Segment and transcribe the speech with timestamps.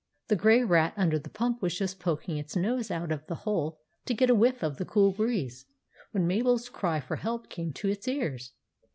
[0.29, 3.77] The Grey Rat under the pump was just poking its nose out of the hole
[4.07, 5.67] to get a whiff of the cool breeze,
[6.09, 8.51] when Mabel's cry for help came to its ears.